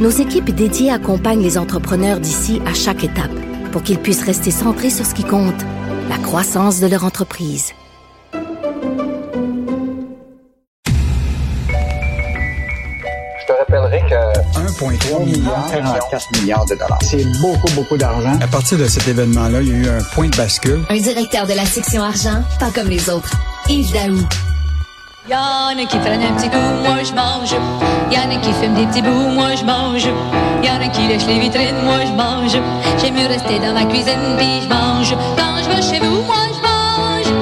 nos 0.00 0.10
équipes 0.10 0.50
dédiées 0.50 0.90
accompagnent 0.90 1.42
les 1.42 1.58
entrepreneurs 1.58 2.20
d'ici 2.20 2.60
à 2.66 2.72
chaque 2.74 3.04
étape 3.04 3.30
pour 3.70 3.82
qu'ils 3.82 3.98
puissent 3.98 4.24
rester 4.24 4.50
centrés 4.50 4.90
sur 4.90 5.04
ce 5.06 5.14
qui 5.14 5.24
compte, 5.24 5.62
la 6.08 6.16
croissance 6.18 6.80
de 6.80 6.86
leur 6.86 7.04
entreprise. 7.04 7.72
Je 8.32 8.38
te 13.46 13.52
rappellerai 13.52 14.00
que 14.08 14.58
1,3 14.58 15.24
milliard, 15.24 15.70
44 15.70 16.40
milliards 16.40 16.64
de 16.64 16.74
dollars. 16.74 16.98
c'est 17.02 17.24
beaucoup, 17.40 17.70
beaucoup 17.74 17.96
d'argent. 17.96 18.38
À 18.40 18.48
partir 18.48 18.78
de 18.78 18.86
cet 18.86 19.06
événement-là, 19.06 19.60
il 19.60 19.68
y 19.68 19.72
a 19.72 19.76
eu 19.76 19.88
un 19.88 20.02
point 20.14 20.28
de 20.28 20.36
bascule. 20.36 20.82
Un 20.88 20.96
directeur 20.96 21.46
de 21.46 21.52
la 21.52 21.66
section 21.66 22.02
argent, 22.02 22.42
pas 22.58 22.70
comme 22.70 22.88
les 22.88 23.10
autres. 23.10 23.32
Yves 23.68 23.92
Daou. 23.92 24.18
Y'en 25.28 25.78
a 25.78 25.86
qui 25.86 25.98
prennent 25.98 26.22
un 26.22 26.32
petit 26.32 26.48
coup, 26.48 26.56
moi 26.56 26.96
je 27.04 27.12
mange. 27.12 27.54
Y'en 28.10 28.28
a 28.30 28.40
qui 28.40 28.52
fument 28.52 28.74
des 28.74 28.86
petits 28.86 29.02
bouts, 29.02 29.30
moi 29.30 29.54
je 29.54 29.64
mange. 29.64 30.04
Y'en 30.64 30.80
a 30.80 30.88
qui 30.88 31.06
lèchent 31.06 31.26
les 31.26 31.38
vitrines, 31.38 31.82
moi 31.84 32.00
je 32.04 32.12
mange. 32.12 32.52
J'aime 33.00 33.14
mieux 33.14 33.26
rester 33.26 33.58
dans 33.58 33.72
ma 33.72 33.84
cuisine, 33.84 34.36
puis 34.36 34.62
je 34.62 34.68
mange. 34.68 35.14
Quand 35.36 35.62
je 35.62 35.68
vais 35.76 35.82
chez 35.82 36.04
vous, 36.04 36.22
moi 36.22 36.34
je 36.52 36.60
mange. 36.60 37.34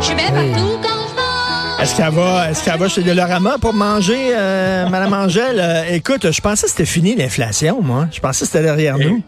Je 0.00 0.06
suis 0.06 0.14
bien 0.14 0.30
partout 0.30 0.78
quand 0.82 0.88
je 0.88 1.14
mange. 1.16 1.80
Est-ce 1.82 1.96
qu'elle 1.96 2.12
va, 2.14 2.50
est-ce 2.50 2.64
qu'elle 2.64 2.78
va 2.78 2.88
chez 2.88 3.02
Dolorama 3.02 3.56
pour 3.60 3.74
manger, 3.74 4.30
euh, 4.32 4.88
Madame 4.88 5.12
Angèle? 5.12 5.58
Euh, 5.58 5.84
écoute, 5.90 6.30
je 6.30 6.40
pensais 6.40 6.66
que 6.66 6.70
c'était 6.70 6.84
fini 6.84 7.16
l'inflation, 7.16 7.80
moi. 7.82 8.06
Je 8.12 8.20
pensais 8.20 8.44
que 8.44 8.46
c'était 8.52 8.62
derrière 8.64 8.96
nous. 8.98 9.22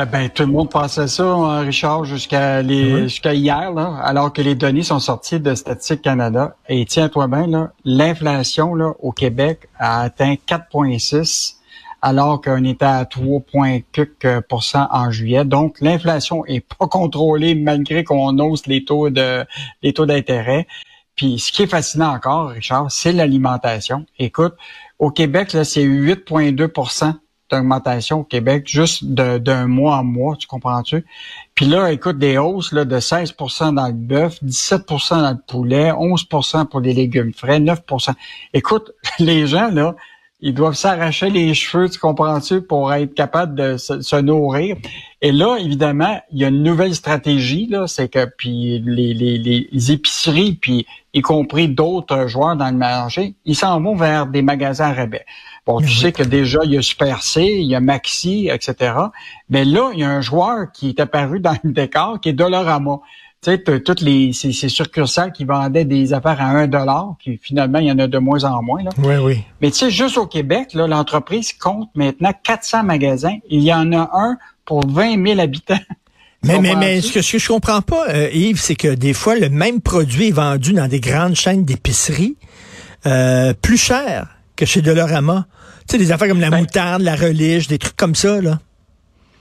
Eh 0.00 0.04
ben, 0.06 0.28
tout 0.28 0.44
le 0.44 0.52
monde 0.52 0.70
pensait 0.70 1.08
ça, 1.08 1.24
hein, 1.24 1.60
Richard, 1.60 2.04
jusqu'à 2.04 2.62
les, 2.62 3.08
jusqu'à 3.08 3.34
hier, 3.34 3.72
là, 3.72 3.98
alors 4.04 4.32
que 4.32 4.40
les 4.40 4.54
données 4.54 4.84
sont 4.84 5.00
sorties 5.00 5.40
de 5.40 5.56
Statistique 5.56 6.02
Canada. 6.02 6.54
Et 6.68 6.84
tiens-toi 6.84 7.26
bien, 7.26 7.48
là, 7.48 7.72
l'inflation 7.84 8.76
là, 8.76 8.92
au 9.00 9.10
Québec 9.10 9.68
a 9.76 10.02
atteint 10.02 10.34
4,6 10.46 11.56
alors 12.00 12.40
qu'on 12.40 12.62
était 12.62 12.84
à 12.84 13.02
3,4% 13.02 14.86
en 14.88 15.10
juillet. 15.10 15.44
Donc, 15.44 15.80
l'inflation 15.80 16.46
est 16.46 16.60
pas 16.60 16.86
contrôlée 16.86 17.56
malgré 17.56 18.04
qu'on 18.04 18.38
hausse 18.38 18.68
les 18.68 18.84
taux 18.84 19.10
de 19.10 19.44
les 19.82 19.92
taux 19.94 20.06
d'intérêt. 20.06 20.68
Puis, 21.16 21.40
ce 21.40 21.50
qui 21.50 21.64
est 21.64 21.66
fascinant 21.66 22.14
encore, 22.14 22.50
Richard, 22.50 22.92
c'est 22.92 23.12
l'alimentation. 23.12 24.06
Écoute, 24.20 24.54
au 25.00 25.10
Québec, 25.10 25.54
là, 25.54 25.64
c'est 25.64 25.82
8,2 25.82 26.68
d'augmentation 27.50 28.20
au 28.20 28.24
Québec 28.24 28.64
juste 28.66 29.04
d'un 29.04 29.66
mois 29.66 29.96
en 29.96 30.04
mois, 30.04 30.36
tu 30.36 30.46
comprends-tu? 30.46 31.04
Puis 31.54 31.66
là, 31.66 31.90
écoute, 31.90 32.18
des 32.18 32.38
hausses 32.38 32.72
là, 32.72 32.84
de 32.84 32.98
16% 32.98 33.74
dans 33.74 33.86
le 33.86 33.92
bœuf, 33.92 34.42
17% 34.44 35.22
dans 35.22 35.30
le 35.30 35.38
poulet, 35.46 35.90
11% 35.90 36.66
pour 36.66 36.80
les 36.80 36.92
légumes 36.92 37.32
frais, 37.32 37.60
9% 37.60 38.12
Écoute, 38.54 38.92
les 39.18 39.46
gens, 39.46 39.70
là, 39.70 39.94
ils 40.40 40.54
doivent 40.54 40.74
s'arracher 40.74 41.30
les 41.30 41.52
cheveux, 41.54 41.88
tu 41.88 41.98
comprends-tu, 41.98 42.62
pour 42.62 42.92
être 42.92 43.14
capables 43.14 43.54
de 43.54 43.76
se, 43.76 44.00
se 44.00 44.16
nourrir. 44.16 44.76
Et 45.20 45.32
là, 45.32 45.56
évidemment, 45.56 46.20
il 46.30 46.38
y 46.38 46.44
a 46.44 46.48
une 46.48 46.62
nouvelle 46.62 46.94
stratégie, 46.94 47.66
là, 47.66 47.88
c'est 47.88 48.08
que 48.08 48.24
puis 48.36 48.80
les, 48.84 49.14
les, 49.14 49.38
les 49.70 49.92
épiceries, 49.92 50.52
puis 50.52 50.86
y 51.12 51.22
compris 51.22 51.68
d'autres 51.68 52.28
joueurs 52.28 52.56
dans 52.56 52.70
le 52.70 52.76
marché, 52.76 53.34
ils 53.44 53.56
s'en 53.56 53.80
vont 53.80 53.96
vers 53.96 54.26
des 54.26 54.42
magasins 54.42 54.90
à 54.90 54.92
rabais. 54.92 55.24
Bon, 55.66 55.80
tu 55.80 55.92
sais 55.92 56.12
que 56.12 56.22
déjà, 56.22 56.60
il 56.64 56.72
y 56.72 56.78
a 56.78 56.82
Super 56.82 57.22
C, 57.22 57.42
il 57.42 57.66
y 57.66 57.74
a 57.74 57.80
Maxi, 57.80 58.48
etc. 58.50 58.94
Mais 59.50 59.66
là, 59.66 59.90
il 59.92 60.00
y 60.00 60.02
a 60.02 60.08
un 60.08 60.22
joueur 60.22 60.72
qui 60.72 60.88
est 60.88 61.00
apparu 61.00 61.40
dans 61.40 61.56
le 61.62 61.72
décor, 61.72 62.20
qui 62.20 62.30
est 62.30 62.32
Dollarama. 62.32 63.00
Tu 63.40 63.52
sais, 63.52 63.80
toutes 63.80 64.00
les 64.00 64.32
ces, 64.32 64.52
ces 64.52 64.68
succursales 64.68 65.30
qui 65.32 65.44
vendaient 65.44 65.84
des 65.84 66.12
affaires 66.12 66.40
à 66.40 66.46
un 66.46 66.66
dollar, 66.66 67.14
qui 67.22 67.38
finalement, 67.40 67.78
il 67.78 67.86
y 67.86 67.92
en 67.92 67.98
a 68.00 68.08
de 68.08 68.18
moins 68.18 68.42
en 68.44 68.62
moins. 68.62 68.82
Là. 68.82 68.90
Oui, 68.98 69.14
oui. 69.22 69.44
Mais 69.60 69.70
tu 69.70 69.78
sais, 69.78 69.90
juste 69.90 70.18
au 70.18 70.26
Québec, 70.26 70.74
là, 70.74 70.88
l'entreprise 70.88 71.52
compte 71.52 71.88
maintenant 71.94 72.32
400 72.42 72.82
magasins. 72.82 73.36
Il 73.48 73.62
y 73.62 73.72
en 73.72 73.92
a 73.92 74.10
un 74.12 74.36
pour 74.64 74.86
20 74.88 75.24
000 75.24 75.40
habitants. 75.40 75.78
Mais, 76.44 76.60
mais, 76.60 76.76
mais 76.76 77.00
ce 77.00 77.12
que, 77.12 77.20
ce 77.20 77.32
que 77.32 77.38
je 77.40 77.48
comprends 77.48 77.82
pas, 77.82 78.10
euh, 78.10 78.30
Yves, 78.32 78.60
c'est 78.60 78.76
que 78.76 78.94
des 78.94 79.12
fois, 79.12 79.34
le 79.34 79.48
même 79.48 79.80
produit 79.80 80.28
est 80.28 80.32
vendu 80.32 80.72
dans 80.72 80.86
des 80.86 81.00
grandes 81.00 81.34
chaînes 81.34 81.64
d'épicerie 81.64 82.36
euh, 83.06 83.52
plus 83.60 83.76
cher 83.76 84.28
que 84.54 84.64
chez 84.64 84.80
Dolorama. 84.80 85.48
Tu 85.88 85.92
sais, 85.92 85.98
des 85.98 86.12
affaires 86.12 86.28
comme 86.28 86.40
la 86.40 86.50
Ben- 86.50 86.60
moutarde, 86.60 87.02
la 87.02 87.16
relige, 87.16 87.66
des 87.66 87.78
trucs 87.78 87.96
comme 87.96 88.14
ça, 88.14 88.40
là. 88.40 88.60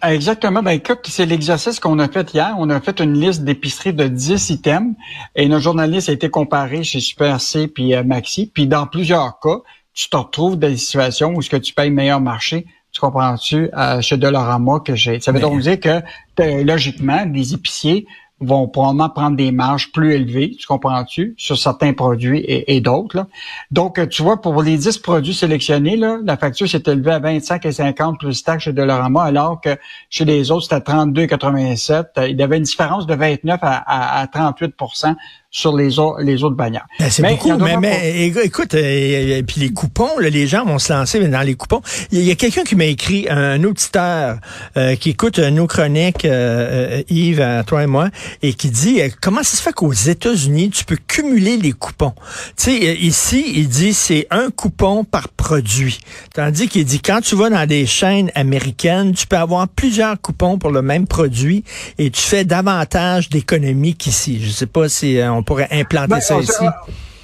Exactement. 0.04 0.62
Ben, 0.62 0.72
écoute, 0.72 1.00
c'est 1.06 1.26
l'exercice 1.26 1.80
qu'on 1.80 2.00
a 2.00 2.08
fait 2.08 2.34
hier. 2.34 2.56
On 2.60 2.70
a 2.70 2.80
fait 2.80 3.00
une 3.00 3.20
liste 3.20 3.44
d'épiceries 3.44 3.94
de 3.94 4.08
10 4.08 4.50
items 4.52 4.96
et 5.36 5.48
notre 5.48 5.64
journaliste 5.64 6.10
a 6.10 6.12
été 6.12 6.30
comparé 6.30 6.84
chez 6.84 7.00
Super 7.00 7.42
C 7.42 7.68
puis 7.68 7.96
euh, 7.96 8.04
Maxi. 8.04 8.52
Puis 8.54 8.68
dans 8.68 8.86
plusieurs 8.86 9.40
cas, 9.40 9.58
tu 9.94 10.10
te 10.10 10.18
retrouves 10.18 10.58
dans 10.58 10.68
des 10.68 10.78
situations 10.78 11.34
où 11.34 11.42
ce 11.42 11.50
que 11.50 11.58
tu 11.58 11.74
payes 11.74 11.90
meilleur 11.90 12.22
marché, 12.22 12.68
tu 12.92 13.02
comprends-tu, 13.02 13.70
euh, 13.76 14.02
chez 14.02 14.18
Dollarama 14.18 14.80
que 14.82 14.96
j'ai. 14.96 15.20
Ça 15.20 15.32
veut 15.32 15.40
donc 15.40 15.62
dire 15.62 15.80
que 15.80 16.02
euh, 16.40 16.64
logiquement, 16.64 17.26
les 17.34 17.56
épiciers 17.56 18.06
vont 18.40 18.68
probablement 18.68 19.10
prendre 19.10 19.36
des 19.36 19.52
marges 19.52 19.92
plus 19.92 20.14
élevées, 20.14 20.56
tu 20.60 20.68
comprends-tu, 20.68 21.34
sur 21.38 21.58
certains 21.58 21.94
produits 21.94 22.40
et, 22.40 22.76
et 22.76 22.82
d'autres. 22.82 23.16
là. 23.18 23.28
Donc, 23.72 23.98
euh, 23.98 24.06
tu 24.06 24.22
vois, 24.22 24.42
pour 24.42 24.62
les 24.62 24.78
10 24.78 25.00
produits 25.00 25.34
sélectionnés, 25.34 25.98
là, 25.98 26.20
la 26.24 26.38
facture 26.38 26.70
s'est 26.70 26.84
élevée 26.86 27.12
à 27.14 27.20
25 27.20 27.66
et 27.66 27.72
50 27.72 28.20
plus 28.20 28.44
taxes 28.44 28.66
chez 28.66 28.74
Dollarama, 28.74 29.24
alors 29.24 29.60
que 29.60 29.76
chez 30.12 30.24
les 30.26 30.52
autres, 30.52 30.64
c'était 30.70 30.80
32,87. 30.82 32.06
Euh, 32.18 32.28
Il 32.30 32.38
y 32.40 32.44
avait 32.44 32.58
une 32.58 32.64
différence 32.64 33.08
de 33.08 33.16
29 33.16 33.60
à, 33.64 33.76
à- 33.78 34.22
à 34.22 34.26
38% 34.28 35.16
sur 35.50 35.76
les, 35.76 35.98
autres 35.98 36.22
les 36.22 36.44
autres 36.44 36.56
bannières. 36.56 36.86
Ben, 37.00 37.10
c'est 37.10 37.24
beaucoup, 37.24 37.58
mais, 37.58 37.78
mais 37.78 38.28
éc- 38.30 38.44
écoute, 38.46 38.74
euh, 38.76 39.40
euh, 39.40 39.42
puis 39.48 39.62
les 39.62 39.70
coupons, 39.72 40.20
là, 40.20 40.30
les 40.30 40.46
gens 40.46 40.66
vont 40.66 40.78
se 40.78 40.92
lancer 40.94 41.26
dans 41.28 41.42
les 41.42 41.56
coupons. 41.56 41.82
Il 42.12 42.22
y 42.22 42.30
a, 42.32 42.36
quelqu'un 42.36 42.64
qui 42.64 42.76
m'a 42.76 42.86
écrit, 42.86 43.28
un 43.30 43.64
auditeur 43.64 44.38
euh, 44.76 44.96
qui 44.96 45.12
écoute 45.12 45.40
nos 45.40 45.66
chroniques, 45.66 46.26
euh, 46.26 47.02
Yves, 47.10 47.42
à 47.42 47.64
toi 47.64 47.84
et 47.84 47.88
moi, 47.88 48.10
et 48.42 48.54
qui 48.54 48.70
dit 48.70 49.02
euh, 49.02 49.10
comment 49.22 49.44
ça 49.44 49.58
se 49.58 49.62
fait 49.62 49.74
qu'aux 49.74 49.94
États-Unis, 49.94 50.70
tu 50.70 50.86
peux 50.86 50.98
cumuler 51.08 51.58
les 51.58 51.72
coupons? 51.72 52.14
Tu 52.56 52.72
sais, 52.72 52.90
euh, 52.90 52.94
ici, 52.96 53.54
il 53.56 53.68
dit 53.68 53.94
c'est 53.94 54.28
un 54.32 54.50
coupon 54.50 55.04
par 55.04 55.30
produit. 55.30 56.00
Tandis 56.34 56.68
qu'il 56.68 56.86
dit 56.86 57.00
quand 57.00 57.22
tu 57.22 57.36
vas 57.36 57.50
dans 57.50 57.66
des 57.66 57.86
chaînes 57.86 58.32
américaines, 58.36 59.14
tu 59.14 59.28
peux 59.28 59.38
avoir 59.38 59.68
plusieurs 59.68 60.20
coupons 60.20 60.58
pour 60.58 60.72
le 60.72 60.82
même 60.82 61.08
produit 61.08 61.64
et 61.98 62.10
tu 62.10 62.22
fais 62.22 62.46
davantage 62.46 63.30
d'économies 63.30 63.96
qu'ici. 63.96 64.40
Je 64.44 64.50
sais 64.50 64.66
pas 64.68 64.90
si 64.90 65.18
euh, 65.18 65.32
on 65.32 65.44
pourrait 65.44 65.70
implanter 65.72 66.08
Ben, 66.08 66.22
ça 66.22 66.40
ici. 66.40 66.66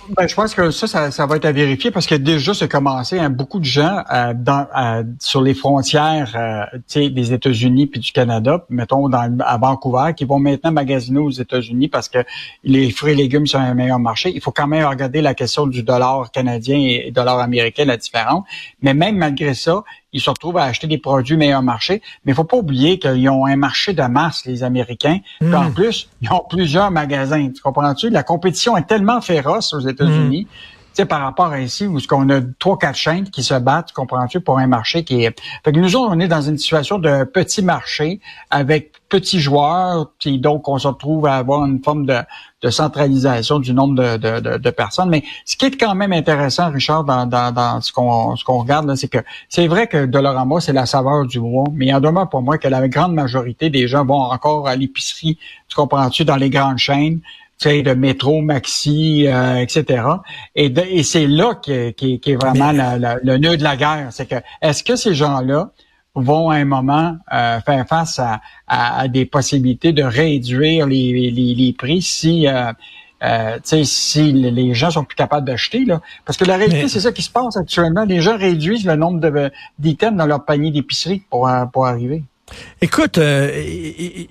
Ben, 0.10 0.28
je 0.28 0.36
pense 0.36 0.54
que 0.54 0.70
ça, 0.72 1.12
ça, 1.12 1.26
va 1.26 1.38
être 1.38 1.46
à 1.46 1.52
vérifier 1.52 1.90
parce 1.90 2.06
que 2.06 2.16
déjà, 2.16 2.54
c'est 2.54 2.68
commencé. 2.68 3.20
hein, 3.20 3.30
beaucoup 3.30 3.60
de 3.60 3.66
gens 3.66 4.04
euh, 4.12 5.04
sur 5.20 5.42
les 5.42 5.54
frontières 5.54 6.34
euh, 6.36 7.10
des 7.10 7.34
États-Unis 7.34 7.88
puis 7.88 8.00
du 8.02 8.12
Canada, 8.12 8.66
mettons 8.70 9.10
à 9.12 9.58
Vancouver, 9.58 10.14
qui 10.16 10.26
vont 10.26 10.40
maintenant 10.40 10.72
magasiner 10.72 11.20
aux 11.20 11.30
États-Unis 11.30 11.88
parce 11.88 12.10
que 12.10 12.20
les 12.64 12.92
fruits 12.92 13.14
et 13.14 13.16
légumes 13.16 13.48
sont 13.48 13.60
un 13.60 13.74
meilleur 13.74 14.00
marché. 14.00 14.32
Il 14.34 14.42
faut 14.42 14.52
quand 14.52 14.68
même 14.68 14.86
regarder 14.86 15.22
la 15.22 15.34
question 15.34 15.68
du 15.68 15.84
dollar 15.84 16.32
canadien 16.32 16.78
et 16.78 17.12
dollar 17.12 17.40
américain, 17.40 17.86
la 17.86 17.98
différence. 17.98 18.44
Mais 18.82 18.94
même 18.94 19.18
malgré 19.18 19.54
ça, 19.54 19.84
ils 20.14 20.22
se 20.22 20.30
retrouvent 20.30 20.58
à 20.58 20.64
acheter 20.64 20.88
des 20.88 20.98
produits 20.98 21.36
meilleur 21.36 21.62
marché. 21.62 22.02
Mais 22.24 22.32
il 22.32 22.36
faut 22.36 22.44
pas 22.44 22.58
oublier 22.58 23.00
qu'ils 23.00 23.30
ont 23.30 23.46
un 23.46 23.56
marché 23.56 23.94
de 23.94 24.04
masse, 24.04 24.46
les 24.46 24.64
Américains. 24.64 25.20
En 25.42 25.72
plus, 25.72 26.10
ils 26.22 26.32
ont 26.32 26.46
plusieurs 26.48 26.92
magasins. 26.92 27.50
Tu 27.50 27.62
comprends-tu? 27.62 28.10
La 28.10 28.24
compétition 28.24 28.78
est 28.78 28.88
tellement 28.88 29.22
féroce 29.22 29.74
aux 29.74 29.80
États-Unis. 29.80 30.48
Tu 30.96 31.02
sais, 31.02 31.06
par 31.08 31.22
rapport 31.22 31.48
à 31.48 31.60
ici, 31.60 31.88
où 31.88 32.00
ce 32.00 32.08
qu'on 32.08 32.30
a 32.30 32.40
trois, 32.60 32.78
quatre 32.78 32.96
chaînes 32.96 33.28
qui 33.32 33.42
se 33.42 33.56
battent, 33.56 33.88
tu 33.88 33.94
comprends-tu, 33.96 34.42
pour 34.42 34.60
un 34.60 34.68
marché 34.68 35.04
qui 35.04 35.24
est... 35.24 35.36
Fait 35.66 35.72
que 35.72 35.80
nous 35.80 35.96
autres, 35.96 36.14
on 36.16 36.20
est 36.20 36.28
dans 36.28 36.44
une 36.44 36.60
situation 36.60 37.00
de 37.00 37.24
petit 37.24 37.64
marché 37.64 38.20
avec 38.52 38.93
petits 39.10 39.40
joueurs, 39.40 40.12
puis 40.20 40.40
donc 40.40 40.68
on 40.68 40.78
se 40.80 40.88
retrouve 40.88 41.28
à 41.28 41.36
avoir 41.36 41.66
une 41.66 41.84
forme 41.84 42.06
de, 42.06 42.18
de 42.62 42.70
centralisation 42.70 43.60
du 43.60 43.74
nombre 43.74 43.96
de, 43.96 44.18
de, 44.18 44.40
de, 44.40 44.58
de 44.58 44.70
personnes. 44.70 45.10
Mais 45.10 45.24
ce 45.46 45.56
qui 45.56 45.66
est 45.66 45.78
quand 45.80 45.96
même 45.96 46.14
intéressant, 46.14 46.72
Richard, 46.72 47.04
dans, 47.04 47.26
dans, 47.26 47.52
dans 47.54 47.82
ce 47.82 47.92
qu'on 47.92 48.36
ce 48.36 48.44
qu'on 48.44 48.60
regarde, 48.60 48.94
c'est 48.96 49.08
que 49.10 49.20
c'est 49.50 49.68
vrai 49.68 49.88
que 49.88 50.06
Dollarama, 50.06 50.60
c'est 50.60 50.74
la 50.74 50.86
saveur 50.86 51.26
du 51.26 51.40
mois, 51.40 51.66
mais 51.74 51.88
il 51.88 51.94
en 51.96 52.00
demeure 52.02 52.30
pour 52.30 52.42
moi 52.42 52.58
que 52.58 52.68
la 52.68 52.88
grande 52.88 53.14
majorité 53.14 53.70
des 53.70 53.88
gens 53.88 54.06
vont 54.06 54.22
encore 54.22 54.68
à 54.68 54.76
l'épicerie, 54.76 55.38
tu 55.68 55.76
comprends-tu, 55.76 56.26
dans 56.26 56.38
les 56.38 56.50
grandes 56.50 56.78
chaînes 56.80 57.20
tu 57.60 57.70
sais, 57.70 57.84
de 57.84 57.94
métro, 57.94 58.42
maxi, 58.42 59.26
euh, 59.28 59.58
etc. 59.58 60.04
Et, 60.56 61.04
c'est 61.04 61.28
là 61.28 61.54
qui 61.62 61.72
est, 61.72 62.36
vraiment 62.36 62.72
la- 62.72 62.98
la- 62.98 63.18
le 63.24 63.38
nœud 63.38 63.58
de 63.58 63.64
la 63.64 63.78
guerre. 63.78 64.08
C'est 64.10 64.26
que 64.26 64.36
est-ce 64.62 64.84
que 64.84 64.96
ces 64.96 65.14
gens-là 65.14 65.70
vont 66.16 66.50
à 66.50 66.56
un 66.56 66.66
moment 66.66 67.18
euh, 67.34 67.60
faire 67.62 67.88
face 67.88 68.20
à, 68.68 69.08
des 69.08 69.26
possibilités 69.26 69.94
de 69.94 70.04
réduire 70.04 70.86
les, 70.86 71.32
les, 71.32 71.74
prix 71.74 72.02
si 72.02 72.48
euh, 72.48 72.72
euh, 73.24 73.58
si 73.64 74.32
les 74.32 74.74
gens 74.74 74.92
sont 74.92 75.04
plus 75.06 75.16
capables 75.16 75.48
d'acheter. 75.48 75.86
Là. 75.86 76.02
Parce 76.26 76.38
que 76.38 76.46
la 76.46 76.58
réalité, 76.58 76.88
c'est 76.88 77.00
ça 77.00 77.12
qui 77.12 77.22
se 77.22 77.30
passe 77.30 77.56
actuellement. 77.56 78.04
Les 78.04 78.22
gens 78.22 78.38
réduisent 78.38 78.86
le 78.86 78.96
nombre 78.96 79.52
d'items 79.80 80.18
dans 80.18 80.26
leur 80.26 80.44
panier 80.46 80.72
d'épicerie 80.72 81.24
pour, 81.30 81.50
pour 81.72 81.86
arriver. 81.86 82.24
Écoute, 82.82 83.18
euh, 83.18 83.64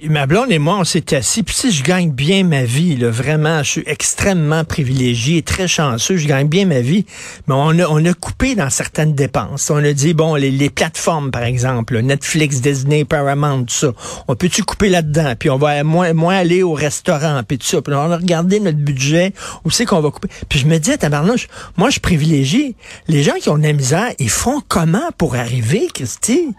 ma 0.02 0.26
blonde 0.26 0.52
et 0.52 0.58
moi, 0.58 0.76
on 0.78 0.84
s'est 0.84 1.14
assis. 1.16 1.42
Puis 1.42 1.54
si 1.54 1.72
je 1.72 1.82
gagne 1.82 2.10
bien 2.10 2.44
ma 2.44 2.64
vie, 2.64 2.96
là, 2.96 3.08
vraiment, 3.08 3.62
je 3.62 3.70
suis 3.70 3.82
extrêmement 3.86 4.64
privilégié, 4.64 5.40
très 5.40 5.66
chanceux, 5.66 6.18
je 6.18 6.28
gagne 6.28 6.48
bien 6.48 6.66
ma 6.66 6.80
vie. 6.80 7.06
Mais 7.46 7.54
on 7.56 7.70
a, 7.78 7.86
on 7.88 8.04
a 8.04 8.12
coupé 8.12 8.54
dans 8.54 8.68
certaines 8.68 9.14
dépenses. 9.14 9.70
On 9.70 9.82
a 9.82 9.92
dit, 9.94 10.12
bon, 10.12 10.34
les, 10.34 10.68
plateformes, 10.68 11.30
par 11.30 11.44
exemple, 11.44 11.98
Netflix, 12.00 12.60
Disney, 12.60 13.06
Paramount, 13.06 13.64
tout 13.64 13.74
ça, 13.74 13.92
on 14.28 14.36
peut-tu 14.36 14.62
couper 14.64 14.90
là-dedans? 14.90 15.32
Puis 15.38 15.48
on 15.48 15.56
va 15.56 15.82
moins, 15.82 16.12
moins 16.12 16.36
aller 16.36 16.62
au 16.62 16.74
restaurant, 16.74 17.40
puis 17.48 17.56
tout 17.56 17.66
ça. 17.66 17.80
Puis 17.80 17.94
on 17.94 18.12
a 18.12 18.16
regardé 18.16 18.60
notre 18.60 18.78
budget, 18.78 19.32
où 19.64 19.70
c'est 19.70 19.86
qu'on 19.86 20.00
va 20.00 20.10
couper? 20.10 20.28
Puis 20.50 20.58
je 20.58 20.66
me 20.66 20.76
disais, 20.78 20.98
tabarnouche, 20.98 21.48
moi, 21.78 21.88
je 21.88 22.00
privilégie. 22.00 22.76
Les 23.08 23.22
gens 23.22 23.34
qui 23.40 23.48
ont 23.48 23.56
de 23.56 23.62
la 23.62 23.72
misère, 23.72 24.10
ils 24.18 24.30
font 24.30 24.60
comment 24.68 25.10
pour 25.16 25.36
arriver, 25.36 25.88
Christy? 25.94 26.54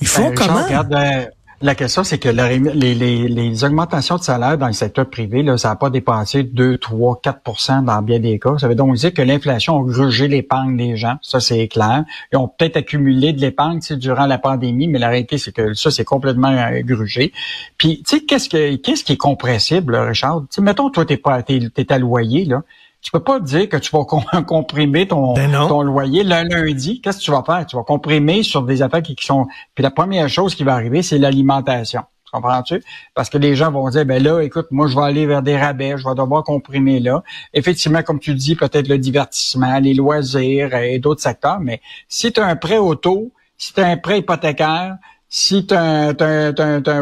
Ils 0.00 0.08
font 0.08 0.30
ben, 0.30 0.34
comment? 0.34 0.64
Euh, 0.92 1.24
la 1.60 1.74
question, 1.74 2.04
c'est 2.04 2.18
que 2.18 2.28
les, 2.28 2.94
les, 2.94 3.64
augmentations 3.64 4.16
de 4.16 4.22
salaire 4.22 4.56
dans 4.58 4.68
le 4.68 4.72
secteur 4.72 5.10
privé, 5.10 5.42
là, 5.42 5.58
ça 5.58 5.70
n'a 5.70 5.76
pas 5.76 5.90
dépassé 5.90 6.44
2, 6.44 6.78
3, 6.78 7.20
4% 7.24 7.84
dans 7.84 8.00
bien 8.00 8.20
des 8.20 8.38
cas. 8.38 8.56
Ça 8.58 8.68
veut 8.68 8.76
donc 8.76 8.94
dire 8.94 9.12
que 9.12 9.22
l'inflation 9.22 9.80
a 9.80 9.82
grugé 9.82 10.28
l'épargne 10.28 10.76
des 10.76 10.96
gens. 10.96 11.16
Ça, 11.20 11.40
c'est 11.40 11.66
clair. 11.66 12.04
Ils 12.32 12.36
ont 12.36 12.46
peut-être 12.46 12.76
accumulé 12.76 13.32
de 13.32 13.40
l'épargne 13.40 13.80
durant 13.96 14.26
la 14.26 14.38
pandémie, 14.38 14.86
mais 14.86 15.00
la 15.00 15.08
réalité, 15.08 15.36
c'est 15.36 15.50
que 15.50 15.74
ça, 15.74 15.90
c'est 15.90 16.04
complètement 16.04 16.52
euh, 16.52 16.80
grugé. 16.82 17.32
Puis, 17.76 18.04
tu 18.06 18.18
sais, 18.18 18.24
qu'est-ce, 18.24 18.48
que, 18.48 18.76
qu'est-ce 18.76 19.02
qui 19.02 19.14
est 19.14 19.16
compressible, 19.16 19.96
Richard? 19.96 20.44
sais, 20.50 20.60
mettons, 20.60 20.90
toi, 20.90 21.04
t'es 21.04 21.16
pas 21.16 21.42
t'es, 21.42 21.58
t'es 21.74 21.92
à 21.92 21.98
loyer, 21.98 22.44
là 22.44 22.62
tu 23.00 23.10
peux 23.10 23.20
pas 23.20 23.40
dire 23.40 23.68
que 23.68 23.76
tu 23.76 23.90
vas 23.96 24.04
comprimer 24.46 25.06
ton, 25.08 25.34
ben 25.34 25.52
ton 25.68 25.82
loyer 25.82 26.24
le 26.24 26.30
lundi. 26.48 27.00
Qu'est-ce 27.00 27.18
que 27.18 27.24
tu 27.24 27.30
vas 27.30 27.42
faire? 27.44 27.64
Tu 27.66 27.76
vas 27.76 27.84
comprimer 27.84 28.42
sur 28.42 28.62
des 28.62 28.82
affaires 28.82 29.02
qui, 29.02 29.16
sont... 29.20 29.46
Puis 29.74 29.82
la 29.82 29.90
première 29.90 30.28
chose 30.28 30.54
qui 30.54 30.64
va 30.64 30.74
arriver, 30.74 31.02
c'est 31.02 31.18
l'alimentation. 31.18 32.02
Tu 32.24 32.32
comprends-tu? 32.32 32.82
Parce 33.14 33.30
que 33.30 33.38
les 33.38 33.54
gens 33.54 33.70
vont 33.70 33.88
dire, 33.88 34.04
ben 34.04 34.22
là, 34.22 34.40
écoute, 34.40 34.66
moi, 34.70 34.86
je 34.86 34.94
vais 34.94 35.02
aller 35.02 35.26
vers 35.26 35.42
des 35.42 35.56
rabais, 35.56 35.94
je 35.96 36.06
vais 36.06 36.14
devoir 36.14 36.44
comprimer 36.44 37.00
là. 37.00 37.22
Effectivement, 37.54 38.02
comme 38.02 38.18
tu 38.18 38.34
dis, 38.34 38.54
peut-être 38.54 38.88
le 38.88 38.98
divertissement, 38.98 39.78
les 39.78 39.94
loisirs 39.94 40.74
et 40.74 40.98
d'autres 40.98 41.22
secteurs, 41.22 41.60
mais 41.60 41.80
si 42.08 42.30
tu 42.32 42.40
as 42.40 42.46
un 42.46 42.56
prêt 42.56 42.76
auto, 42.76 43.32
si 43.56 43.72
tu 43.72 43.80
as 43.80 43.86
un 43.86 43.96
prêt 43.96 44.18
hypothécaire, 44.18 44.96
si 45.30 45.66
tu 45.66 45.74
as, 45.74 46.12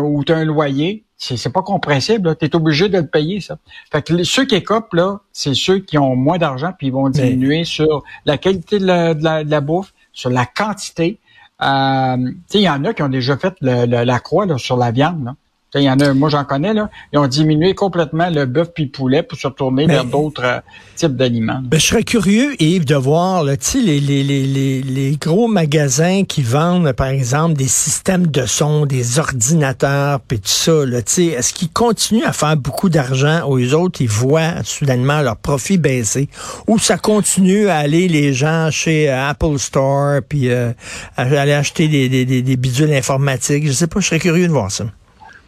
ou 0.00 0.22
as 0.28 0.32
un 0.32 0.44
loyer, 0.44 1.05
c'est 1.18 1.52
pas 1.52 1.62
compressible. 1.62 2.36
Tu 2.36 2.46
es 2.46 2.56
obligé 2.56 2.88
de 2.88 2.98
le 2.98 3.06
payer, 3.06 3.40
ça. 3.40 3.58
Fait 3.90 4.02
que 4.02 4.22
ceux 4.24 4.44
qui 4.44 4.54
écopent, 4.54 4.94
là, 4.94 5.20
c'est 5.32 5.54
ceux 5.54 5.78
qui 5.78 5.98
ont 5.98 6.14
moins 6.14 6.38
d'argent, 6.38 6.72
puis 6.76 6.88
ils 6.88 6.92
vont 6.92 7.08
diminuer 7.08 7.64
sur 7.64 8.02
la 8.24 8.38
qualité 8.38 8.78
de 8.78 8.86
la, 8.86 9.14
de 9.14 9.50
la, 9.50 9.60
bouffe, 9.60 9.94
sur 10.12 10.30
la 10.30 10.46
quantité. 10.46 11.18
Euh, 11.62 12.30
il 12.52 12.60
y 12.60 12.68
en 12.68 12.84
a 12.84 12.92
qui 12.92 13.02
ont 13.02 13.08
déjà 13.08 13.36
fait 13.36 13.54
la 13.60 14.18
croix 14.20 14.46
là, 14.46 14.58
sur 14.58 14.76
la 14.76 14.90
viande. 14.90 15.24
Là. 15.24 15.34
Il 15.76 15.84
y 15.84 15.90
en 15.90 16.00
a, 16.00 16.14
moi 16.14 16.28
j'en 16.28 16.44
connais, 16.44 16.72
là, 16.72 16.90
ils 17.12 17.18
ont 17.18 17.26
diminué 17.26 17.74
complètement 17.74 18.30
le 18.30 18.46
bœuf 18.46 18.68
puis 18.74 18.84
le 18.84 18.90
poulet 18.90 19.22
pour 19.22 19.38
se 19.38 19.46
retourner 19.46 19.86
vers 19.86 20.04
d'autres 20.04 20.44
euh, 20.44 20.60
types 20.94 21.16
d'aliments. 21.16 21.60
Ben, 21.62 21.78
je 21.78 21.86
serais 21.86 22.02
curieux, 22.02 22.54
Yves, 22.60 22.84
de 22.84 22.94
voir 22.94 23.44
là, 23.44 23.54
les, 23.74 24.00
les, 24.00 24.22
les, 24.22 24.82
les, 24.82 25.16
gros 25.16 25.48
magasins 25.48 26.24
qui 26.24 26.42
vendent, 26.42 26.92
par 26.92 27.08
exemple, 27.08 27.54
des 27.54 27.68
systèmes 27.68 28.28
de 28.28 28.46
son, 28.46 28.86
des 28.86 29.18
ordinateurs, 29.18 30.20
puis 30.20 30.38
tout 30.38 30.48
ça. 30.48 30.72
Est-ce 30.84 31.52
qu'ils 31.52 31.70
continuent 31.70 32.24
à 32.24 32.32
faire 32.32 32.56
beaucoup 32.56 32.88
d'argent 32.88 33.42
les 33.56 33.74
autres, 33.74 34.00
ils 34.00 34.08
voient 34.08 34.62
soudainement 34.62 35.22
leur 35.22 35.36
profit 35.36 35.78
baisser? 35.78 36.28
Ou 36.66 36.78
ça 36.78 36.98
continue 36.98 37.68
à 37.68 37.76
aller 37.78 38.08
les 38.08 38.32
gens 38.32 38.70
chez 38.70 39.10
euh, 39.10 39.28
Apple 39.28 39.58
Store, 39.58 40.20
puis 40.26 40.48
euh, 40.50 40.72
aller 41.16 41.52
acheter 41.52 41.88
des, 41.88 42.08
des, 42.08 42.24
des, 42.24 42.42
des 42.42 42.56
bidules 42.56 42.92
informatiques? 42.92 43.66
Je 43.66 43.72
sais 43.72 43.86
pas, 43.86 44.00
je 44.00 44.06
serais 44.06 44.18
curieux 44.18 44.46
de 44.46 44.52
voir 44.52 44.70
ça. 44.70 44.84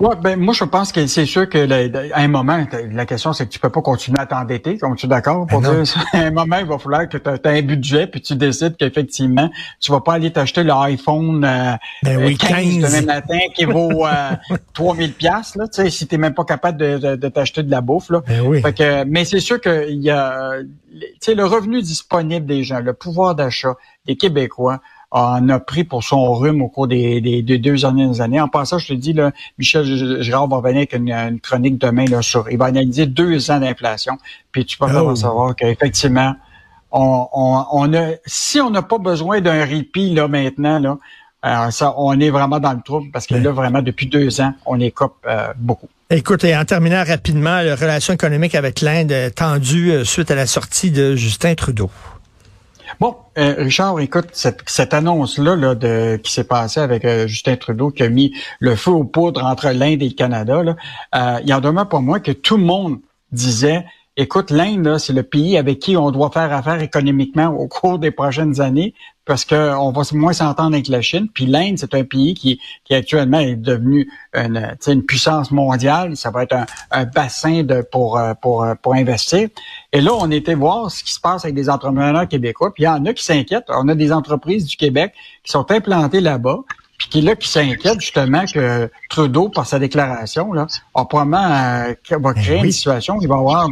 Ouais, 0.00 0.14
ben 0.22 0.38
moi 0.38 0.54
je 0.54 0.62
pense 0.62 0.92
que 0.92 1.06
c'est 1.06 1.26
sûr 1.26 1.48
que 1.48 2.12
à 2.12 2.20
un 2.20 2.28
moment, 2.28 2.64
la 2.92 3.04
question 3.04 3.32
c'est 3.32 3.46
que 3.46 3.50
tu 3.50 3.58
peux 3.58 3.70
pas 3.70 3.82
continuer 3.82 4.20
à 4.20 4.26
t'endetter, 4.26 4.78
comme 4.78 4.94
tu 4.94 5.06
es 5.06 5.08
d'accord 5.08 5.46
pour 5.46 5.60
ben 5.60 5.74
dire 5.74 5.86
ça? 5.86 6.00
À 6.12 6.18
un 6.18 6.30
moment, 6.30 6.58
il 6.58 6.66
va 6.66 6.78
falloir 6.78 7.08
que 7.08 7.18
tu 7.18 7.28
aies 7.28 7.58
un 7.58 7.62
budget 7.62 8.06
puis 8.06 8.20
tu 8.20 8.36
décides 8.36 8.76
qu'effectivement, 8.76 9.50
tu 9.80 9.90
vas 9.90 10.00
pas 10.00 10.14
aller 10.14 10.32
t'acheter 10.32 10.62
l'iPhone 10.62 11.44
euh, 11.44 11.74
ben 12.04 12.36
15, 12.36 12.52
euh, 12.52 12.86
demain 12.86 13.14
matin 13.14 13.38
qui 13.54 13.64
vaut 13.64 14.06
euh, 14.06 14.30
3000 14.74 15.12
pièces 15.14 15.56
là, 15.56 15.66
tu 15.66 15.82
sais 15.82 15.90
si 15.90 16.06
tu 16.06 16.16
même 16.16 16.34
pas 16.34 16.44
capable 16.44 16.78
de, 16.78 17.16
de, 17.16 17.28
t'acheter 17.28 17.64
de 17.64 17.70
la 17.70 17.80
bouffe 17.80 18.10
là. 18.10 18.22
Ben 18.26 18.42
oui. 18.46 18.62
fait 18.62 18.72
que, 18.72 19.04
mais 19.04 19.24
c'est 19.24 19.40
sûr 19.40 19.60
qu'il 19.60 20.02
y 20.02 20.10
a 20.10 20.52
tu 20.92 21.06
sais 21.20 21.34
le 21.34 21.44
revenu 21.44 21.82
disponible 21.82 22.46
des 22.46 22.62
gens, 22.62 22.80
le 22.80 22.92
pouvoir 22.92 23.34
d'achat 23.34 23.74
des 24.06 24.16
Québécois 24.16 24.80
en 25.10 25.48
a 25.48 25.58
pris 25.58 25.84
pour 25.84 26.04
son 26.04 26.34
rhume 26.34 26.60
au 26.60 26.68
cours 26.68 26.86
des, 26.86 27.20
des, 27.20 27.42
deux 27.42 27.76
dernières 27.76 28.20
années. 28.20 28.40
En 28.40 28.48
passant, 28.48 28.78
je 28.78 28.88
te 28.88 28.92
dis, 28.92 29.12
là, 29.12 29.32
Michel 29.58 29.84
Girard 30.22 30.48
va 30.48 30.56
revenir 30.56 30.78
avec 30.78 30.92
une, 30.92 31.40
chronique 31.40 31.78
demain 31.78 32.04
là, 32.06 32.22
sur. 32.22 32.50
Il 32.50 32.58
va 32.58 32.66
analyser 32.66 33.06
deux 33.06 33.50
ans 33.50 33.60
d'inflation. 33.60 34.18
Puis 34.52 34.66
tu 34.66 34.76
peux 34.76 34.86
oh. 34.94 35.14
savoir 35.14 35.56
qu'effectivement, 35.56 36.34
on, 36.90 37.26
on, 37.32 37.64
on, 37.72 37.94
a, 37.94 38.12
si 38.26 38.60
on 38.60 38.70
n'a 38.70 38.82
pas 38.82 38.98
besoin 38.98 39.40
d'un 39.40 39.64
répit 39.64 40.14
là 40.14 40.28
maintenant, 40.28 40.78
là, 40.78 40.98
euh, 41.44 41.70
ça, 41.70 41.94
on 41.96 42.18
est 42.18 42.30
vraiment 42.30 42.58
dans 42.58 42.72
le 42.72 42.80
trouble 42.82 43.10
parce 43.12 43.26
que 43.26 43.34
là, 43.34 43.52
vraiment, 43.52 43.80
depuis 43.80 44.06
deux 44.06 44.40
ans, 44.40 44.54
on 44.66 44.80
écope 44.80 45.16
euh, 45.26 45.52
beaucoup. 45.56 45.88
Écoute, 46.10 46.42
et 46.44 46.56
en 46.56 46.64
terminant 46.64 47.04
rapidement, 47.04 47.60
la 47.60 47.76
relation 47.76 48.12
économique 48.12 48.54
avec 48.54 48.80
l'Inde 48.80 49.14
tendue 49.36 49.92
euh, 49.92 50.04
suite 50.04 50.30
à 50.30 50.34
la 50.34 50.46
sortie 50.46 50.90
de 50.90 51.14
Justin 51.14 51.54
Trudeau. 51.54 51.90
Bon, 53.00 53.16
euh, 53.36 53.54
Richard, 53.58 54.00
écoute, 54.00 54.28
cette, 54.32 54.94
annonce-là 54.94 55.56
là, 55.56 55.74
de, 55.74 56.16
qui 56.16 56.32
s'est 56.32 56.44
passée 56.44 56.80
avec 56.80 57.04
euh, 57.04 57.26
Justin 57.26 57.56
Trudeau, 57.56 57.90
qui 57.90 58.02
a 58.02 58.08
mis 58.08 58.34
le 58.60 58.76
feu 58.76 58.90
aux 58.90 59.04
poudres 59.04 59.44
entre 59.44 59.68
l'Inde 59.68 60.02
et 60.02 60.08
le 60.08 60.14
Canada, 60.14 60.62
là, 60.62 60.76
euh, 61.14 61.38
il 61.42 61.48
y 61.48 61.52
en 61.52 61.60
demeure 61.60 61.88
pour 61.88 62.02
moi 62.02 62.20
que 62.20 62.32
tout 62.32 62.56
le 62.56 62.64
monde 62.64 62.98
disait 63.30 63.84
Écoute, 64.20 64.50
l'Inde, 64.50 64.98
c'est 64.98 65.12
le 65.12 65.22
pays 65.22 65.56
avec 65.56 65.78
qui 65.78 65.96
on 65.96 66.10
doit 66.10 66.32
faire 66.32 66.52
affaire 66.52 66.82
économiquement 66.82 67.50
au 67.50 67.68
cours 67.68 68.00
des 68.00 68.10
prochaines 68.10 68.60
années 68.60 68.92
parce 69.24 69.44
qu'on 69.44 69.92
va 69.92 70.02
moins 70.12 70.32
s'entendre 70.32 70.74
avec 70.74 70.88
la 70.88 71.00
Chine. 71.00 71.28
Puis 71.32 71.46
l'Inde, 71.46 71.78
c'est 71.78 71.94
un 71.94 72.02
pays 72.02 72.34
qui, 72.34 72.60
qui 72.84 72.94
actuellement 72.94 73.38
est 73.38 73.54
devenu 73.54 74.10
une, 74.34 74.76
une 74.88 75.04
puissance 75.04 75.52
mondiale. 75.52 76.16
Ça 76.16 76.32
va 76.32 76.42
être 76.42 76.56
un, 76.90 77.04
bassin 77.04 77.64
pour, 77.92 78.20
pour, 78.42 78.66
pour 78.82 78.94
investir. 78.94 79.50
Et 79.92 80.00
là, 80.00 80.10
on 80.14 80.32
était 80.32 80.54
voir 80.54 80.90
ce 80.90 81.04
qui 81.04 81.12
se 81.12 81.20
passe 81.20 81.44
avec 81.44 81.54
des 81.54 81.70
entrepreneurs 81.70 82.26
québécois. 82.26 82.74
Puis 82.74 82.82
il 82.82 82.86
y 82.86 82.88
en 82.88 83.06
a 83.06 83.12
qui 83.12 83.22
s'inquiètent. 83.22 83.66
On 83.68 83.86
a 83.86 83.94
des 83.94 84.10
entreprises 84.10 84.64
du 84.64 84.76
Québec 84.76 85.12
qui 85.44 85.52
sont 85.52 85.70
implantées 85.70 86.20
là-bas 86.20 86.58
puis 86.98 87.08
qui 87.08 87.20
là 87.20 87.36
qui 87.36 87.48
s'inquiète 87.48 88.00
justement 88.00 88.44
que 88.44 88.90
Trudeau, 89.08 89.48
par 89.48 89.66
sa 89.66 89.78
déclaration, 89.78 90.52
là, 90.52 90.66
a 90.94 91.04
probablement 91.04 91.44
euh, 91.44 91.94
va 92.10 92.18
ben 92.18 92.34
créer 92.34 92.58
une 92.58 92.72
situation. 92.72 93.18
Il 93.20 93.28
va 93.28 93.36
y 93.36 93.38
avoir 93.38 93.68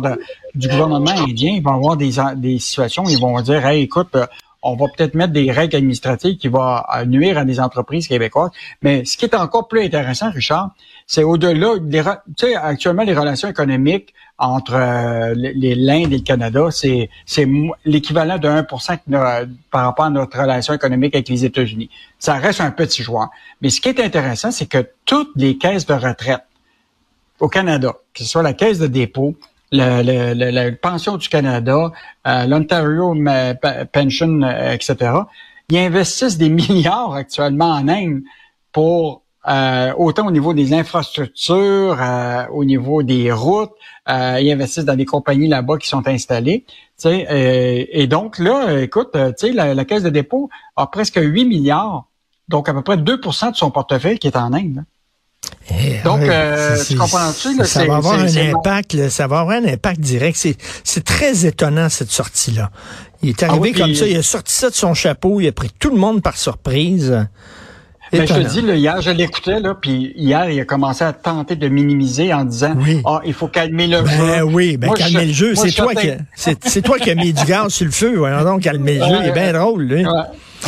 du 0.55 0.69
gouvernement 0.69 1.11
indien, 1.11 1.55
il 1.55 1.63
va 1.63 1.73
y 1.73 1.75
avoir 1.75 1.97
des, 1.97 2.15
des 2.37 2.59
situations 2.61 3.05
où 3.05 3.11
ils 3.11 3.21
vont 3.21 3.39
dire 3.41 3.67
Hey, 3.67 3.83
écoute, 3.83 4.11
euh, 4.15 4.27
on 4.67 4.75
va 4.75 4.87
peut-être 4.89 5.15
mettre 5.15 5.33
des 5.33 5.51
règles 5.53 5.77
administratives 5.77 6.37
qui 6.37 6.49
vont 6.49 6.77
euh, 6.77 7.05
nuire 7.05 7.39
à 7.39 7.45
des 7.45 7.61
entreprises 7.61 8.09
québécoises. 8.09 8.51
Mais 8.83 9.05
ce 9.05 9.17
qui 9.17 9.25
est 9.25 9.35
encore 9.35 9.69
plus 9.69 9.83
intéressant, 9.83 10.31
Richard, 10.31 10.71
c'est 11.07 11.23
au-delà. 11.23 11.75
Tu 12.37 12.47
sais, 12.47 12.57
actuellement, 12.57 13.05
les 13.05 13.15
relations 13.15 13.49
économiques 13.49 14.13
entre 14.39 14.75
euh, 14.75 15.35
l'Inde 15.37 16.13
et 16.13 16.19
le 16.19 16.23
Canada, 16.23 16.69
c'est 16.71 17.09
l'équivalent 17.85 18.39
de 18.39 18.49
1% 18.49 19.49
par 19.71 19.85
rapport 19.85 20.05
à 20.07 20.11
notre 20.11 20.39
relation 20.39 20.75
économique 20.75 21.15
avec 21.15 21.29
les 21.29 21.45
États-Unis. 21.45 21.89
Ça 22.19 22.35
reste 22.35 22.61
un 22.61 22.73
petit 22.73 23.03
joueur. 23.03 23.29
Mais 23.63 23.71
ce 23.71 23.81
qui 23.81 23.89
est 23.89 24.01
intéressant, 24.01 24.51
c'est 24.51 24.67
que 24.67 24.89
toutes 25.05 25.31
les 25.37 25.57
caisses 25.57 25.87
de 25.87 25.95
retraite 25.95 26.43
au 27.39 27.49
Canada, 27.49 27.95
que 28.13 28.25
ce 28.25 28.29
soit 28.29 28.43
la 28.43 28.53
caisse 28.53 28.79
de 28.79 28.89
dépôt, 28.89 29.37
la 29.73 30.73
pension 30.73 31.17
du 31.17 31.29
Canada, 31.29 31.93
euh, 32.27 32.47
l'Ontario 32.47 33.15
Pension, 33.93 34.43
euh, 34.43 34.73
etc., 34.73 35.13
ils 35.69 35.79
investissent 35.79 36.39
des 36.39 36.49
milliards 36.69 37.15
actuellement 37.15 37.73
en 37.73 37.89
Inde 37.89 38.23
pour 38.73 39.23
euh, 39.49 39.93
autant 39.97 40.27
au 40.27 40.31
niveau 40.33 40.55
des 40.55 40.75
infrastructures, 40.75 41.97
euh, 42.01 42.47
au 42.51 42.65
niveau 42.65 43.05
des 43.05 43.31
routes, 43.31 43.71
euh, 44.09 44.41
ils 44.41 44.51
investissent 44.51 44.85
dans 44.85 44.97
des 44.97 45.05
compagnies 45.05 45.47
là-bas 45.47 45.79
qui 45.79 45.89
sont 45.89 46.07
installées. 46.09 46.65
et 47.05 48.07
donc 48.09 48.39
là, 48.39 48.81
écoute, 48.81 49.15
la, 49.15 49.75
la 49.75 49.85
Caisse 49.85 50.03
de 50.03 50.11
dépôt 50.11 50.51
a 50.75 50.89
presque 50.89 51.21
8 51.23 51.45
milliards, 51.45 52.07
donc 52.49 52.69
à 52.69 52.75
peu 52.75 52.83
près 52.83 52.97
2% 52.97 53.53
de 53.53 53.57
son 53.57 53.71
portefeuille 53.71 54.19
qui 54.19 54.27
est 54.27 54.37
en 54.37 54.53
Inde. 54.53 54.85
Eh, 55.71 56.03
donc, 56.05 56.21
tu 56.87 56.97
comprends-tu? 56.97 57.65
Ça 57.65 57.85
va 57.85 57.97
avoir 57.97 58.19
un 58.19 58.37
impact, 58.37 59.09
ça 59.09 59.27
va 59.27 59.41
avoir 59.41 59.57
un 59.57 59.65
impact 59.65 60.01
direct. 60.01 60.47
C'est 60.85 61.05
très 61.05 61.47
étonnant, 61.47 61.89
cette 61.89 62.11
sortie-là. 62.11 62.71
Il 63.23 63.31
est 63.31 63.43
ah 63.43 63.51
arrivé 63.51 63.73
comme 63.73 63.95
ça, 63.95 64.07
il 64.07 64.17
a 64.17 64.23
sorti 64.23 64.55
ça 64.55 64.71
de 64.71 64.75
son 64.75 64.95
chapeau, 64.95 65.41
il 65.41 65.49
a 65.49 65.53
pris 65.53 65.71
tout 65.79 65.91
le 65.91 65.97
monde 65.97 66.23
par 66.23 66.37
surprise. 66.37 67.27
Mais 68.13 68.27
je 68.27 68.35
te 68.35 68.41
dis, 68.41 68.63
là, 68.63 68.75
hier, 68.77 69.01
je 69.01 69.11
l'écoutais, 69.11 69.59
là, 69.59 69.75
puis 69.75 70.13
hier, 70.17 70.49
il 70.49 70.61
a 70.61 70.65
commencé 70.65 71.03
à 71.03 71.13
tenter 71.13 71.57
de 71.57 71.69
minimiser 71.69 72.33
en 72.33 72.45
disant 72.45 72.75
Ah, 73.05 73.21
il 73.25 73.35
faut 73.35 73.49
calmer 73.49 73.89
le 73.89 74.03
ben, 74.03 74.39
jeu. 74.39 74.43
Oui, 74.45 74.77
ben 74.77 74.93
calmer 74.93 75.27
le 75.27 75.33
jeu. 75.33 75.55
C'est 75.55 75.73
toi, 75.73 75.95
qui, 75.95 76.11
c'est, 76.35 76.83
toi 76.83 76.99
qui 76.99 77.11
as 77.11 77.15
mis 77.15 77.33
du 77.33 77.45
gaz 77.45 77.73
sur 77.73 77.87
le 77.87 77.93
feu. 77.93 78.15
Voyons 78.17 78.45
donc, 78.45 78.63
calmer 78.63 78.99
le 78.99 79.05
jeu. 79.05 79.17
Il 79.23 79.29
est 79.29 79.33
bien 79.33 79.53
drôle, 79.53 79.83
lui. 79.83 80.05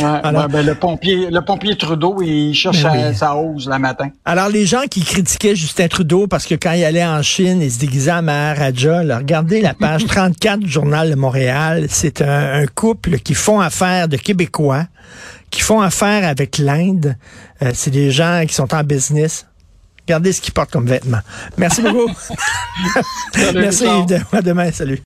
Alors, 0.03 0.47
ben, 0.47 0.65
le 0.65 0.75
pompier, 0.75 1.29
le 1.29 1.41
pompier 1.41 1.75
Trudeau, 1.75 2.21
il 2.21 2.53
cherche 2.53 2.83
ben 2.83 3.13
sa, 3.13 3.35
hausse 3.35 3.67
le 3.67 3.77
matin. 3.77 4.09
Alors, 4.25 4.49
les 4.49 4.65
gens 4.65 4.83
qui 4.89 5.03
critiquaient 5.03 5.55
Justin 5.55 5.87
Trudeau 5.87 6.27
parce 6.27 6.45
que 6.45 6.55
quand 6.55 6.71
il 6.71 6.83
allait 6.83 7.05
en 7.05 7.21
Chine, 7.21 7.61
il 7.61 7.71
se 7.71 7.79
déguisait 7.79 8.11
à 8.11 8.21
Maharaja, 8.21 9.03
là, 9.03 9.17
regardez 9.17 9.61
la 9.61 9.73
page 9.73 10.05
34 10.07 10.59
du 10.59 10.69
Journal 10.69 11.09
de 11.09 11.15
Montréal. 11.15 11.87
C'est 11.89 12.21
un, 12.21 12.65
couple 12.73 13.19
qui 13.19 13.33
font 13.33 13.59
affaire 13.59 14.07
de 14.07 14.17
Québécois, 14.17 14.85
qui 15.49 15.61
font 15.61 15.81
affaire 15.81 16.27
avec 16.27 16.57
l'Inde. 16.57 17.15
Euh, 17.61 17.71
c'est 17.73 17.91
des 17.91 18.11
gens 18.11 18.43
qui 18.47 18.53
sont 18.53 18.73
en 18.73 18.83
business. 18.83 19.45
Regardez 20.07 20.33
ce 20.33 20.41
qu'ils 20.41 20.53
portent 20.53 20.71
comme 20.71 20.87
vêtements. 20.87 21.21
Merci 21.57 21.81
beaucoup. 21.81 22.09
Merci 23.53 23.85
Yves. 23.85 24.25
À 24.31 24.41
demain. 24.41 24.71
Salut. 24.71 24.97